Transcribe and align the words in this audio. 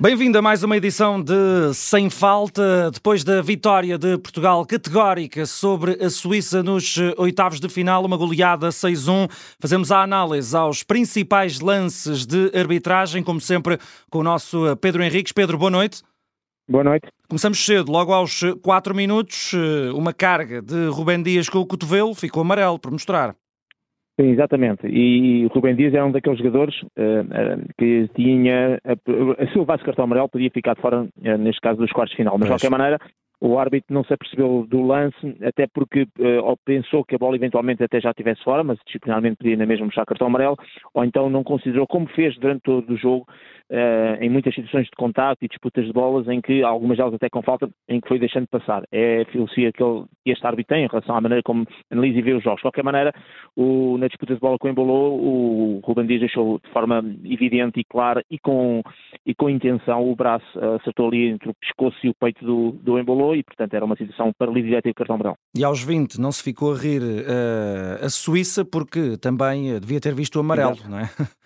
Bem-vindo 0.00 0.38
a 0.38 0.42
mais 0.42 0.62
uma 0.62 0.76
edição 0.76 1.20
de 1.20 1.74
Sem 1.74 2.08
Falta. 2.08 2.88
Depois 2.92 3.24
da 3.24 3.42
vitória 3.42 3.98
de 3.98 4.16
Portugal 4.16 4.64
categórica 4.64 5.44
sobre 5.44 5.94
a 6.00 6.08
Suíça 6.08 6.62
nos 6.62 6.96
oitavos 7.16 7.58
de 7.58 7.68
final, 7.68 8.04
uma 8.04 8.16
goleada 8.16 8.68
6-1, 8.68 9.28
fazemos 9.58 9.90
a 9.90 10.00
análise 10.00 10.56
aos 10.56 10.84
principais 10.84 11.58
lances 11.58 12.24
de 12.24 12.52
arbitragem, 12.56 13.24
como 13.24 13.40
sempre, 13.40 13.76
com 14.08 14.20
o 14.20 14.22
nosso 14.22 14.76
Pedro 14.76 15.02
Henriques. 15.02 15.32
Pedro, 15.32 15.58
boa 15.58 15.70
noite. 15.70 16.00
Boa 16.70 16.84
noite. 16.84 17.08
Começamos 17.28 17.58
cedo, 17.58 17.90
logo 17.90 18.12
aos 18.12 18.40
4 18.62 18.94
minutos, 18.94 19.50
uma 19.96 20.12
carga 20.12 20.62
de 20.62 20.86
Rubem 20.90 21.20
Dias 21.20 21.48
com 21.48 21.58
o 21.58 21.66
cotovelo, 21.66 22.14
ficou 22.14 22.42
amarelo 22.42 22.78
por 22.78 22.92
mostrar. 22.92 23.34
Sim, 24.20 24.30
exatamente. 24.30 24.84
E 24.88 25.46
o 25.46 25.48
Rubem 25.48 25.76
Dias 25.76 25.94
é 25.94 26.02
um 26.02 26.10
daqueles 26.10 26.38
jogadores 26.38 26.74
uh, 26.82 26.86
uh, 26.88 27.68
que 27.78 28.08
tinha. 28.16 28.80
Uh, 28.84 29.46
se 29.52 29.56
levasse 29.56 29.84
cartão 29.84 30.04
amarelo, 30.04 30.28
podia 30.28 30.50
ficar 30.50 30.74
de 30.74 30.80
fora, 30.80 31.06
neste 31.38 31.60
caso, 31.60 31.78
dos 31.78 31.92
quartos 31.92 32.10
de 32.10 32.16
final. 32.16 32.36
Mas, 32.36 32.48
de 32.48 32.52
qualquer 32.52 32.70
maneira, 32.70 32.98
o 33.40 33.58
árbitro 33.58 33.94
não 33.94 34.04
se 34.04 34.12
apercebeu 34.12 34.66
do 34.68 34.82
lance, 34.82 35.36
até 35.42 35.66
porque 35.66 36.06
ou 36.42 36.56
pensou 36.64 37.04
que 37.04 37.14
a 37.14 37.18
bola 37.18 37.36
eventualmente 37.36 37.82
até 37.82 38.00
já 38.00 38.10
estivesse 38.10 38.42
fora, 38.42 38.64
mas 38.64 38.78
disciplinarmente 38.84 39.36
podia 39.36 39.56
na 39.56 39.66
mesma 39.66 39.86
mostrar 39.86 40.06
cartão 40.06 40.26
amarelo, 40.26 40.56
ou 40.92 41.04
então 41.04 41.30
não 41.30 41.44
considerou, 41.44 41.86
como 41.86 42.08
fez 42.08 42.36
durante 42.38 42.62
todo 42.62 42.92
o 42.92 42.96
jogo, 42.96 43.26
uh, 43.70 44.22
em 44.22 44.28
muitas 44.28 44.54
situações 44.54 44.86
de 44.86 44.96
contato 44.96 45.38
e 45.42 45.48
disputas 45.48 45.86
de 45.86 45.92
bolas, 45.92 46.28
em 46.28 46.40
que 46.40 46.62
algumas 46.62 46.96
delas 46.96 47.14
até 47.14 47.28
com 47.28 47.42
falta, 47.42 47.68
em 47.88 48.00
que 48.00 48.08
foi 48.08 48.18
deixando 48.18 48.44
de 48.44 48.50
passar. 48.50 48.82
É 48.90 49.22
a 49.22 49.24
filosofia 49.26 49.72
que 49.72 49.82
ele, 49.82 50.04
este 50.26 50.46
árbitro 50.46 50.74
tem 50.74 50.84
em 50.84 50.88
relação 50.88 51.16
à 51.16 51.20
maneira 51.20 51.42
como 51.42 51.66
analisa 51.90 52.18
e 52.18 52.22
vê 52.22 52.32
os 52.32 52.42
jogos. 52.42 52.58
De 52.58 52.62
qualquer 52.62 52.84
maneira, 52.84 53.12
o, 53.56 53.96
na 53.98 54.08
disputa 54.08 54.34
de 54.34 54.40
bola 54.40 54.58
com 54.58 54.68
o 54.68 54.70
Embolou, 54.70 55.18
o 55.20 55.80
Ruben 55.84 56.06
Dias 56.06 56.20
deixou 56.20 56.58
de 56.58 56.70
forma 56.70 57.04
evidente 57.24 57.80
e 57.80 57.84
clara 57.84 58.22
e 58.30 58.38
com, 58.38 58.82
e 59.24 59.34
com 59.34 59.50
intenção 59.50 60.10
o 60.10 60.16
braço 60.16 60.58
uh, 60.58 60.76
acertou 60.76 61.08
ali 61.08 61.28
entre 61.28 61.50
o 61.50 61.54
pescoço 61.54 61.98
e 62.04 62.10
o 62.10 62.14
peito 62.14 62.44
do, 62.44 62.72
do 62.72 62.98
Embolou 62.98 63.27
e, 63.34 63.42
portanto, 63.42 63.74
era 63.74 63.84
uma 63.84 63.96
situação 63.96 64.32
para 64.36 64.50
livre 64.50 64.70
direto 64.70 64.88
e 64.88 64.94
cartão 64.94 65.18
branco. 65.18 65.38
E 65.56 65.64
aos 65.64 65.82
20 65.82 66.20
não 66.20 66.32
se 66.32 66.42
ficou 66.42 66.72
a 66.72 66.76
rir 66.76 67.02
uh, 67.02 68.04
a 68.04 68.08
Suíça 68.08 68.64
porque 68.64 69.16
também 69.16 69.78
devia 69.80 70.00
ter 70.00 70.14
visto 70.14 70.36
o 70.36 70.40
amarelo, 70.40 70.72
Exato. 70.72 70.90
não 70.90 70.98
é? 70.98 71.08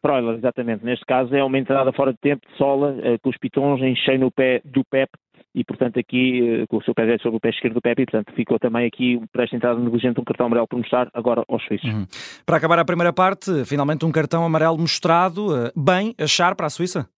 Proiler, 0.00 0.36
exatamente. 0.36 0.84
Neste 0.84 1.04
caso 1.04 1.34
é 1.34 1.42
uma 1.42 1.58
entrada 1.58 1.92
fora 1.92 2.12
de 2.12 2.18
tempo 2.18 2.46
de 2.48 2.56
sola, 2.56 2.92
uh, 2.92 3.18
com 3.20 3.30
os 3.30 3.36
pitons 3.36 3.80
em 3.80 3.96
cheio 3.96 4.20
no 4.20 4.30
pé 4.30 4.60
do 4.64 4.82
Pep 4.88 5.10
e, 5.54 5.64
portanto, 5.64 5.98
aqui 5.98 6.62
uh, 6.62 6.66
com 6.68 6.76
o 6.76 6.82
seu 6.82 6.94
pé 6.94 7.02
direito 7.02 7.22
sobre 7.22 7.38
o 7.38 7.40
pé 7.40 7.50
esquerdo 7.50 7.74
do 7.74 7.80
Pep 7.80 8.00
e, 8.00 8.06
portanto, 8.06 8.32
ficou 8.34 8.58
também 8.58 8.86
aqui 8.86 9.20
para 9.32 9.44
esta 9.44 9.56
entrada 9.56 9.80
negligente 9.80 10.20
um 10.20 10.24
cartão 10.24 10.46
amarelo 10.46 10.68
por 10.68 10.78
mostrar 10.78 11.08
agora 11.12 11.42
aos 11.48 11.64
suíços. 11.64 11.92
Uhum. 11.92 12.06
Para 12.46 12.56
acabar 12.56 12.78
a 12.78 12.84
primeira 12.84 13.12
parte, 13.12 13.64
finalmente 13.64 14.04
um 14.04 14.12
cartão 14.12 14.44
amarelo 14.44 14.78
mostrado, 14.78 15.48
uh, 15.48 15.72
bem 15.76 16.14
achar 16.18 16.54
para 16.54 16.66
a 16.66 16.70
Suíça? 16.70 17.08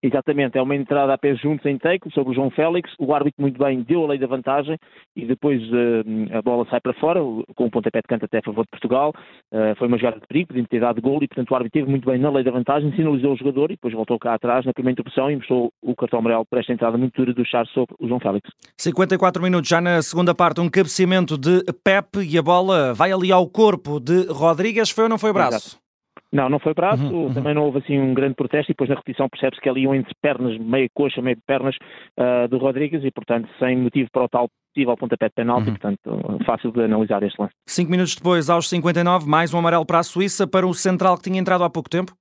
Exatamente, 0.00 0.56
é 0.56 0.62
uma 0.62 0.76
entrada 0.76 1.12
a 1.12 1.18
pés 1.18 1.40
juntos 1.40 1.66
em 1.66 1.76
take 1.76 2.08
sobre 2.12 2.30
o 2.30 2.34
João 2.34 2.50
Félix. 2.50 2.90
O 3.00 3.12
árbitro 3.12 3.42
muito 3.42 3.58
bem 3.58 3.82
deu 3.82 4.04
a 4.04 4.08
lei 4.08 4.18
da 4.18 4.28
vantagem 4.28 4.78
e 5.16 5.26
depois 5.26 5.60
uh, 5.72 6.38
a 6.38 6.40
bola 6.40 6.64
sai 6.70 6.80
para 6.80 6.92
fora, 6.94 7.20
com 7.56 7.64
um 7.64 7.70
pontapé 7.70 7.98
de 7.98 8.06
canto 8.06 8.24
até 8.24 8.38
a 8.38 8.42
favor 8.42 8.64
de 8.64 8.70
Portugal. 8.70 9.12
Uh, 9.52 9.74
foi 9.76 9.88
uma 9.88 9.98
jogada 9.98 10.20
de 10.20 10.26
perigo, 10.28 10.48
podia 10.48 10.64
ter 10.68 10.80
dado 10.80 11.02
gol 11.02 11.18
e, 11.20 11.26
portanto, 11.26 11.50
o 11.50 11.54
árbitro 11.54 11.80
teve 11.80 11.90
muito 11.90 12.08
bem 12.08 12.18
na 12.18 12.30
lei 12.30 12.44
da 12.44 12.52
vantagem, 12.52 12.94
sinalizou 12.94 13.32
o 13.32 13.36
jogador 13.36 13.72
e 13.72 13.74
depois 13.74 13.92
voltou 13.92 14.18
cá 14.20 14.34
atrás 14.34 14.64
na 14.64 14.72
primeira 14.72 14.92
interrupção 14.92 15.30
e 15.32 15.36
mostrou 15.36 15.72
o 15.82 15.96
cartão 15.96 16.20
amarelo 16.20 16.46
para 16.48 16.60
esta 16.60 16.72
entrada 16.72 16.96
muito 16.96 17.16
dura 17.16 17.34
do 17.34 17.44
Charles 17.44 17.72
sobre 17.72 17.96
o 17.98 18.06
João 18.06 18.20
Félix. 18.20 18.48
54 18.76 19.42
minutos, 19.42 19.68
já 19.68 19.80
na 19.80 20.00
segunda 20.00 20.32
parte, 20.32 20.60
um 20.60 20.70
cabeceamento 20.70 21.36
de 21.36 21.64
Pep 21.82 22.20
e 22.22 22.38
a 22.38 22.42
bola 22.42 22.94
vai 22.94 23.10
ali 23.10 23.32
ao 23.32 23.48
corpo 23.48 23.98
de 23.98 24.26
Rodrigues. 24.30 24.90
Foi 24.90 25.04
ou 25.04 25.10
não 25.10 25.18
foi 25.18 25.32
braço? 25.32 25.56
Exato. 25.56 25.87
Não, 26.32 26.48
não 26.48 26.58
foi 26.58 26.74
braço, 26.74 27.02
uhum, 27.02 27.26
uhum. 27.26 27.34
também 27.34 27.54
não 27.54 27.64
houve 27.64 27.78
assim 27.78 27.98
um 27.98 28.12
grande 28.12 28.34
protesto 28.34 28.70
e 28.70 28.74
depois 28.74 28.90
na 28.90 28.96
repetição 28.96 29.28
percebe-se 29.28 29.62
que 29.62 29.68
ali 29.68 29.82
iam 29.82 29.94
entre 29.94 30.14
pernas, 30.20 30.58
meia 30.58 30.88
coxa, 30.94 31.22
meia 31.22 31.38
pernas 31.46 31.74
uh, 32.18 32.46
do 32.48 32.58
Rodrigues 32.58 33.02
e 33.02 33.10
portanto 33.10 33.48
sem 33.58 33.78
motivo 33.78 34.10
para 34.12 34.24
o 34.24 34.28
tal 34.28 34.48
possível 34.74 34.96
pontapé 34.96 35.28
de 35.28 35.34
penalti, 35.34 35.68
uhum. 35.68 35.76
portanto 35.76 36.44
fácil 36.44 36.70
de 36.70 36.82
analisar 36.82 37.22
este 37.22 37.40
lance. 37.40 37.54
Cinco 37.66 37.90
minutos 37.90 38.14
depois, 38.14 38.50
aos 38.50 38.68
59, 38.68 39.26
mais 39.26 39.54
um 39.54 39.58
amarelo 39.58 39.86
para 39.86 40.00
a 40.00 40.02
Suíça, 40.02 40.46
para 40.46 40.66
o 40.66 40.74
central 40.74 41.16
que 41.16 41.22
tinha 41.22 41.40
entrado 41.40 41.64
há 41.64 41.70
pouco 41.70 41.88
tempo? 41.88 42.12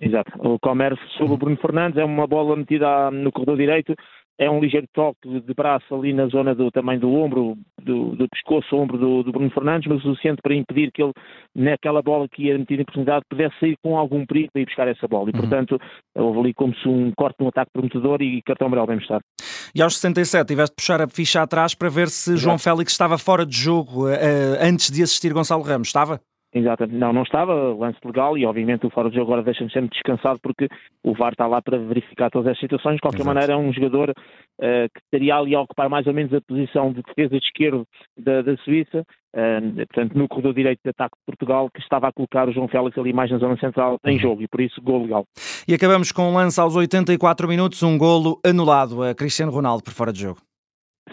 Exato, 0.00 0.32
o 0.38 0.58
Comer 0.58 0.98
sobre 1.16 1.34
o. 1.34 1.36
Bruno 1.36 1.56
Fernandes, 1.56 1.98
é 1.98 2.04
uma 2.04 2.26
bola 2.26 2.56
metida 2.56 3.10
no 3.10 3.30
corredor 3.30 3.56
direito, 3.56 3.94
é 4.38 4.50
um 4.50 4.60
ligeiro 4.60 4.86
toque 4.92 5.40
de 5.40 5.54
braço 5.54 5.94
ali 5.94 6.12
na 6.12 6.26
zona 6.26 6.54
do 6.54 6.70
também 6.70 6.98
do 6.98 7.12
ombro, 7.12 7.56
do, 7.80 8.16
do 8.16 8.28
pescoço, 8.28 8.74
ombro 8.74 8.98
do, 8.98 9.22
do, 9.22 9.30
Bruno 9.30 9.50
Fernandes, 9.50 9.88
mas 9.88 10.00
o 10.00 10.08
suficiente 10.08 10.40
para 10.42 10.54
impedir 10.54 10.90
que 10.92 11.02
ele, 11.02 11.12
naquela 11.54 12.02
bola 12.02 12.28
que 12.28 12.44
ia 12.44 12.58
metida 12.58 12.80
em 12.80 12.82
oportunidade, 12.82 13.24
pudesse 13.28 13.54
sair 13.60 13.76
com 13.82 13.96
algum 13.96 14.26
perigo 14.26 14.50
para 14.52 14.62
ir 14.62 14.66
buscar 14.66 14.88
essa 14.88 15.06
bola. 15.06 15.30
E, 15.30 15.34
uhum. 15.34 15.40
portanto, 15.40 15.78
houve 16.16 16.40
ali 16.40 16.54
como 16.54 16.74
se 16.74 16.88
um 16.88 17.12
corte 17.16 17.38
de 17.38 17.44
um 17.44 17.48
ataque 17.48 17.70
prometedor 17.72 18.20
e 18.22 18.42
cartão 18.42 18.66
amarelo 18.66 18.88
bem 18.88 18.96
mostrado. 18.96 19.22
E 19.74 19.80
aos 19.80 19.96
67 19.96 20.48
tiveste 20.48 20.72
de 20.72 20.76
puxar 20.76 21.00
a 21.00 21.08
ficha 21.08 21.42
atrás 21.42 21.74
para 21.74 21.88
ver 21.88 22.08
se 22.08 22.30
Exato. 22.30 22.42
João 22.42 22.58
Félix 22.58 22.92
estava 22.92 23.16
fora 23.18 23.46
de 23.46 23.56
jogo 23.56 24.08
uh, 24.08 24.12
antes 24.60 24.90
de 24.90 25.02
assistir 25.02 25.32
Gonçalo 25.32 25.62
Ramos, 25.62 25.88
estava? 25.88 26.20
Exatamente, 26.54 26.96
não, 26.96 27.12
não 27.12 27.24
estava, 27.24 27.74
lance 27.74 27.98
legal 28.04 28.38
e 28.38 28.46
obviamente 28.46 28.86
o 28.86 28.90
fora 28.90 29.10
de 29.10 29.16
jogo 29.16 29.32
agora 29.32 29.42
deixa-me 29.42 29.72
sempre 29.72 29.90
descansado 29.90 30.38
porque 30.40 30.68
o 31.02 31.12
VAR 31.12 31.32
está 31.32 31.48
lá 31.48 31.60
para 31.60 31.76
verificar 31.78 32.30
todas 32.30 32.52
as 32.52 32.58
situações, 32.60 32.94
de 32.94 33.00
qualquer 33.00 33.22
Exato. 33.22 33.34
maneira 33.34 33.52
é 33.54 33.56
um 33.56 33.72
jogador 33.72 34.10
uh, 34.10 34.88
que 34.94 35.00
estaria 35.02 35.34
ali 35.34 35.52
a 35.52 35.60
ocupar 35.60 35.88
mais 35.88 36.06
ou 36.06 36.14
menos 36.14 36.32
a 36.32 36.40
posição 36.40 36.92
de 36.92 37.02
defesa 37.02 37.40
de 37.40 37.44
esquerdo 37.44 37.84
da, 38.16 38.40
da 38.42 38.56
Suíça, 38.58 39.00
uh, 39.34 39.86
portanto 39.86 40.16
no 40.16 40.28
corredor 40.28 40.54
direito 40.54 40.78
de 40.84 40.90
ataque 40.90 41.16
de 41.18 41.24
Portugal, 41.26 41.68
que 41.74 41.80
estava 41.80 42.06
a 42.06 42.12
colocar 42.12 42.48
o 42.48 42.52
João 42.52 42.68
Félix 42.68 42.96
ali 42.96 43.12
mais 43.12 43.32
na 43.32 43.38
zona 43.38 43.58
central 43.58 43.98
em 44.06 44.14
uhum. 44.14 44.20
jogo 44.20 44.42
e 44.42 44.46
por 44.46 44.60
isso 44.60 44.80
gol 44.80 45.02
legal. 45.02 45.24
E 45.66 45.74
acabamos 45.74 46.12
com 46.12 46.30
um 46.30 46.34
lance 46.34 46.60
aos 46.60 46.76
84 46.76 47.48
minutos, 47.48 47.82
um 47.82 47.98
golo 47.98 48.38
anulado 48.46 49.02
a 49.02 49.12
Cristiano 49.12 49.50
Ronaldo 49.50 49.82
por 49.82 49.92
fora 49.92 50.12
de 50.12 50.20
jogo. 50.20 50.38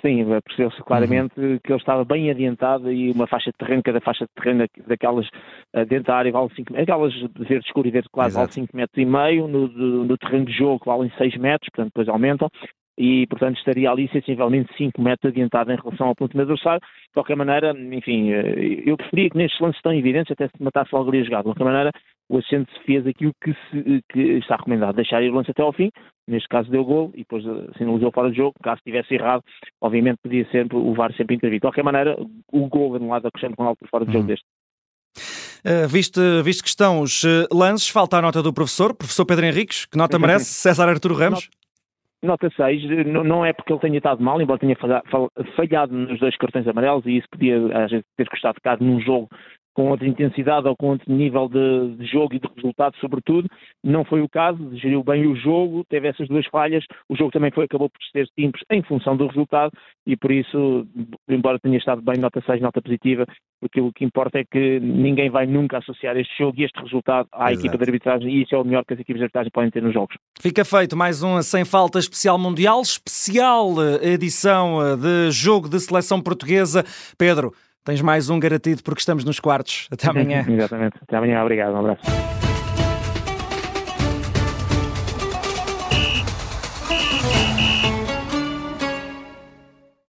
Sim, 0.01 0.25
percebeu-se 0.43 0.81
claramente 0.83 1.39
uhum. 1.39 1.59
que 1.63 1.71
ele 1.71 1.79
estava 1.79 2.03
bem 2.03 2.31
adiantado 2.31 2.91
e 2.91 3.11
uma 3.11 3.27
faixa 3.27 3.51
de 3.51 3.57
terreno, 3.57 3.83
cada 3.83 4.01
faixa 4.01 4.25
de 4.25 4.31
terreno 4.33 4.65
daquelas 4.87 5.27
uh, 5.75 5.85
dentro 5.85 6.05
da 6.05 6.15
área 6.15 6.31
vale 6.31 6.49
5 6.55 6.75
aquelas 6.75 7.13
verde 7.37 7.65
escuro 7.67 7.87
e 7.87 7.91
verde 7.91 8.09
claro 8.11 8.31
vale 8.33 8.51
5 8.51 8.75
metros 8.75 8.97
e 8.97 9.05
meio, 9.05 9.47
no, 9.47 9.67
no 9.67 10.17
terreno 10.17 10.45
de 10.45 10.53
jogo 10.53 10.81
valem 10.85 11.11
6 11.17 11.37
metros, 11.37 11.69
portanto 11.69 11.93
depois 11.93 12.09
aumentam, 12.09 12.49
e, 13.01 13.25
portanto, 13.25 13.57
estaria 13.57 13.89
ali 13.89 14.07
sensivelmente 14.09 14.71
5 14.77 15.01
metros 15.01 15.31
adiantado 15.31 15.71
em 15.71 15.75
relação 15.75 16.09
ao 16.09 16.15
ponto 16.15 16.39
adversário. 16.39 16.79
De 16.79 17.13
qualquer 17.15 17.35
maneira, 17.35 17.71
enfim, 17.71 18.31
eh, 18.31 18.83
eu 18.85 18.95
preferia 18.95 19.27
que 19.31 19.37
nestes 19.37 19.59
lances 19.59 19.81
tão 19.81 19.91
evidentes 19.91 20.31
até 20.31 20.47
se 20.47 20.63
matasse 20.63 20.93
logo 20.93 21.09
ali 21.09 21.21
a 21.21 21.23
jogada. 21.23 21.41
De 21.41 21.49
qualquer 21.49 21.63
maneira, 21.63 21.91
o 22.29 22.37
assistente 22.37 22.71
fez 22.85 23.07
aquilo 23.07 23.31
que, 23.43 23.53
se, 23.53 24.03
que, 24.13 24.19
está 24.37 24.55
recomendado, 24.55 24.95
deixar 24.95 25.23
ir 25.23 25.31
o 25.31 25.33
lance 25.33 25.49
até 25.49 25.63
ao 25.63 25.73
fim, 25.73 25.89
neste 26.27 26.47
caso 26.47 26.69
deu 26.69 26.85
gol 26.85 27.09
e 27.15 27.19
depois 27.19 27.43
eh, 27.43 27.71
sinalizou 27.75 28.11
fora 28.11 28.29
de 28.29 28.37
jogo, 28.37 28.53
caso 28.61 28.77
estivesse 28.77 29.15
errado, 29.15 29.41
obviamente 29.81 30.19
podia 30.21 30.47
sempre, 30.51 30.77
o 30.77 30.93
VAR 30.93 31.11
sempre 31.15 31.35
intervir. 31.35 31.57
De 31.57 31.61
qualquer 31.61 31.83
maneira, 31.83 32.15
o 32.53 32.67
gol 32.67 32.95
anulado 32.95 33.25
a 33.25 33.31
Cristiano 33.31 33.55
Ronaldo 33.57 33.79
por 33.79 33.89
fora 33.89 34.05
de 34.05 34.11
jogo 34.11 34.25
uhum. 34.25 34.27
deste. 34.27 34.45
Uh, 35.65 35.87
visto, 35.87 36.21
visto 36.43 36.61
que 36.61 36.69
estão 36.69 37.01
os 37.01 37.23
lances, 37.51 37.89
falta 37.89 38.17
a 38.17 38.21
nota 38.21 38.43
do 38.43 38.53
professor, 38.53 38.93
professor 38.95 39.25
Pedro 39.25 39.45
Henriques, 39.45 39.85
que 39.87 39.97
nota 39.97 40.17
merece, 40.19 40.45
César 40.45 40.87
Arturo 40.87 41.15
Ramos? 41.15 41.49
Nota 42.23 42.49
6, 42.55 43.07
não 43.07 43.43
é 43.43 43.51
porque 43.51 43.73
ele 43.73 43.79
tenha 43.79 43.97
estado 43.97 44.21
mal, 44.23 44.39
embora 44.39 44.59
tenha 44.59 44.75
falhado 45.55 45.91
nos 45.91 46.19
dois 46.19 46.37
cartões 46.37 46.67
amarelos 46.67 47.03
e 47.05 47.17
isso 47.17 47.27
podia 47.31 47.57
às 47.83 47.89
vezes 47.89 48.05
ter 48.15 48.29
custado 48.29 48.61
caro 48.61 48.83
num 48.83 48.99
jogo 49.01 49.27
com 49.73 49.89
outra 49.89 50.07
intensidade 50.07 50.67
ou 50.67 50.75
com 50.75 50.89
outro 50.89 51.11
nível 51.11 51.47
de, 51.47 51.95
de, 51.95 52.05
jogo 52.05 52.35
e 52.35 52.39
de 52.39 52.47
resultado, 52.55 52.95
sobretudo. 52.97 53.49
Não 53.83 54.03
foi 54.03 54.21
o 54.21 54.29
caso, 54.29 54.75
geriu 54.75 55.03
bem 55.03 55.25
o 55.27 55.35
jogo, 55.35 55.83
teve 55.89 56.07
essas 56.07 56.27
duas 56.27 56.45
falhas. 56.47 56.83
O 57.07 57.15
jogo 57.15 57.31
também 57.31 57.51
foi, 57.51 57.65
acabou 57.65 57.89
por 57.89 57.99
ser 58.11 58.27
simples 58.37 58.63
em 58.69 58.81
função 58.83 59.15
do 59.15 59.27
resultado 59.27 59.71
e 60.05 60.17
por 60.17 60.31
isso, 60.31 60.85
embora 61.29 61.59
tenha 61.59 61.77
estado 61.77 62.01
bem, 62.01 62.17
nota 62.19 62.41
6, 62.45 62.61
nota 62.61 62.81
positiva, 62.81 63.25
porque 63.59 63.79
o 63.79 63.91
que 63.93 64.03
importa 64.03 64.39
é 64.39 64.43
que 64.43 64.79
ninguém 64.79 65.29
vai 65.29 65.45
nunca 65.45 65.77
associar 65.77 66.17
este 66.17 66.37
jogo 66.37 66.59
e 66.59 66.63
este 66.63 66.81
resultado 66.81 67.27
à 67.31 67.51
Exato. 67.51 67.67
equipa 67.67 67.77
de 67.77 67.89
arbitragem 67.89 68.29
e 68.29 68.43
isso 68.43 68.55
é 68.55 68.57
o 68.57 68.63
melhor 68.63 68.83
que 68.85 68.93
as 68.93 68.99
equipas 68.99 69.19
de 69.19 69.23
arbitragem 69.23 69.51
podem 69.51 69.71
ter 69.71 69.81
nos 69.81 69.93
jogos. 69.93 70.15
Fica 70.39 70.65
feito 70.65 70.97
mais 70.97 71.23
um 71.23 71.41
Sem 71.41 71.63
Falta 71.63 71.99
Especial 71.99 72.37
Mundial, 72.37 72.81
especial 72.81 73.75
eh, 73.81 74.13
edição 74.13 74.81
eh, 74.81 74.95
de 74.95 75.31
jogo 75.31 75.69
de 75.69 75.79
seleção 75.79 76.21
portuguesa. 76.21 76.83
Pedro, 77.17 77.53
Tens 77.83 78.01
mais 78.01 78.29
um 78.29 78.39
garantido 78.39 78.83
porque 78.83 78.99
estamos 78.99 79.23
nos 79.23 79.39
quartos. 79.39 79.87
Até 79.91 80.09
amanhã. 80.09 80.45
Exatamente. 80.49 80.97
Até 81.01 81.17
amanhã. 81.17 81.41
Obrigado. 81.41 81.73
Um 81.73 81.79
abraço. 81.79 82.40